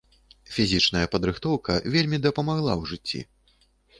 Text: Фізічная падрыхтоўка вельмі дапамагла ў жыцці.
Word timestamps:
Фізічная 0.53 1.03
падрыхтоўка 1.15 1.75
вельмі 1.97 2.21
дапамагла 2.25 2.73
ў 2.81 2.83
жыцці. 2.93 3.21